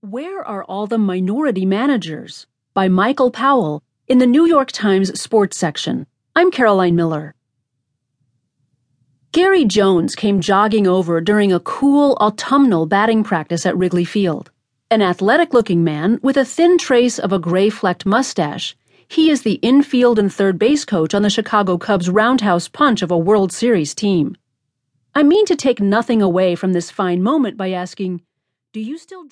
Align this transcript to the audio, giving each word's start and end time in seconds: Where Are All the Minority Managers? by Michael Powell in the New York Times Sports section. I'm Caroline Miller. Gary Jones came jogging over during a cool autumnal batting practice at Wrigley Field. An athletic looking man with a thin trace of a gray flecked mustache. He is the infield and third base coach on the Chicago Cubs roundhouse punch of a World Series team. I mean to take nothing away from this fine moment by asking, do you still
Where 0.00 0.46
Are 0.46 0.62
All 0.62 0.86
the 0.86 0.96
Minority 0.96 1.66
Managers? 1.66 2.46
by 2.72 2.86
Michael 2.86 3.32
Powell 3.32 3.82
in 4.06 4.18
the 4.18 4.28
New 4.28 4.46
York 4.46 4.70
Times 4.70 5.20
Sports 5.20 5.56
section. 5.56 6.06
I'm 6.36 6.52
Caroline 6.52 6.94
Miller. 6.94 7.34
Gary 9.32 9.64
Jones 9.64 10.14
came 10.14 10.40
jogging 10.40 10.86
over 10.86 11.20
during 11.20 11.52
a 11.52 11.58
cool 11.58 12.16
autumnal 12.20 12.86
batting 12.86 13.24
practice 13.24 13.66
at 13.66 13.76
Wrigley 13.76 14.04
Field. 14.04 14.52
An 14.88 15.02
athletic 15.02 15.52
looking 15.52 15.82
man 15.82 16.20
with 16.22 16.36
a 16.36 16.44
thin 16.44 16.78
trace 16.78 17.18
of 17.18 17.32
a 17.32 17.40
gray 17.40 17.68
flecked 17.68 18.06
mustache. 18.06 18.76
He 19.08 19.30
is 19.30 19.42
the 19.42 19.54
infield 19.54 20.20
and 20.20 20.32
third 20.32 20.60
base 20.60 20.84
coach 20.84 21.12
on 21.12 21.22
the 21.22 21.28
Chicago 21.28 21.76
Cubs 21.76 22.08
roundhouse 22.08 22.68
punch 22.68 23.02
of 23.02 23.10
a 23.10 23.18
World 23.18 23.50
Series 23.50 23.96
team. 23.96 24.36
I 25.16 25.24
mean 25.24 25.44
to 25.46 25.56
take 25.56 25.80
nothing 25.80 26.22
away 26.22 26.54
from 26.54 26.72
this 26.72 26.88
fine 26.88 27.20
moment 27.20 27.56
by 27.56 27.72
asking, 27.72 28.22
do 28.74 28.80
you 28.80 28.98
still 28.98 29.24